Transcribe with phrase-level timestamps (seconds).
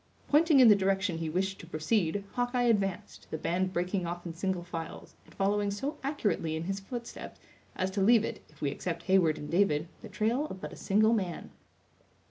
[0.29, 4.33] Pointing in the direction he wished to proceed, Hawkeye advanced, the band breaking off in
[4.33, 7.39] single files, and following so accurately in his footsteps,
[7.75, 10.75] as to leave it, if we except Heyward and David, the trail of but a
[10.75, 11.51] single man.